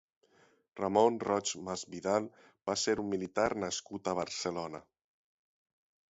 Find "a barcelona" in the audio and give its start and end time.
4.09-4.81